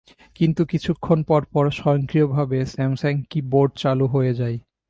[0.39, 4.57] কিন্তু কিছুক্ষণ পরপর স্বয়ংক্রিয়ভাবে স্যামসাং কি বোর্ড চালু হয়ে যায়।